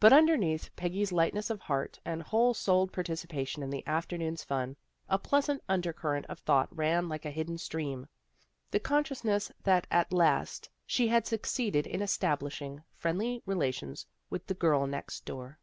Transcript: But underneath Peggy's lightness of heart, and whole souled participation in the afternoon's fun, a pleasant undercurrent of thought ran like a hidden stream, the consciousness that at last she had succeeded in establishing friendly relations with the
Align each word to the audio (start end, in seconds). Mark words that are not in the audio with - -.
But 0.00 0.12
underneath 0.12 0.74
Peggy's 0.74 1.12
lightness 1.12 1.48
of 1.48 1.60
heart, 1.60 2.00
and 2.04 2.20
whole 2.20 2.52
souled 2.52 2.92
participation 2.92 3.62
in 3.62 3.70
the 3.70 3.86
afternoon's 3.86 4.42
fun, 4.42 4.74
a 5.08 5.20
pleasant 5.20 5.62
undercurrent 5.68 6.26
of 6.26 6.40
thought 6.40 6.66
ran 6.76 7.08
like 7.08 7.24
a 7.24 7.30
hidden 7.30 7.58
stream, 7.58 8.08
the 8.72 8.80
consciousness 8.80 9.52
that 9.62 9.86
at 9.88 10.12
last 10.12 10.68
she 10.84 11.06
had 11.06 11.28
succeeded 11.28 11.86
in 11.86 12.02
establishing 12.02 12.82
friendly 12.98 13.40
relations 13.46 14.04
with 14.30 14.44
the 14.48 15.56